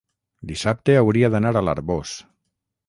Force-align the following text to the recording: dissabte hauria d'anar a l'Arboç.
dissabte 0.51 0.95
hauria 1.03 1.31
d'anar 1.37 1.55
a 1.59 1.65
l'Arboç. 1.69 2.17